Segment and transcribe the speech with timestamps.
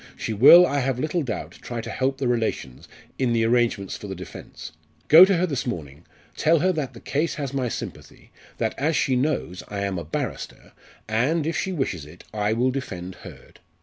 [0.17, 2.87] She will, I have little doubt, try to help the relations
[3.19, 4.71] in the arrangements for the defence.
[5.09, 8.95] Go to her this morning tell her that the case has my sympathy that, as
[8.95, 10.71] she knows, I am a barrister,
[11.07, 13.59] and, if she wishes it, I will defend Hurd.